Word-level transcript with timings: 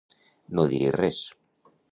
No 0.59 0.65
dir-hi 0.71 0.89
res. 0.97 1.23